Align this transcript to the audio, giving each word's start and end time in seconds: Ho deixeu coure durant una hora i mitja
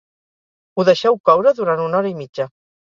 Ho 0.77 0.85
deixeu 0.89 1.19
coure 1.31 1.55
durant 1.61 1.87
una 1.87 2.03
hora 2.03 2.15
i 2.17 2.19
mitja 2.25 2.53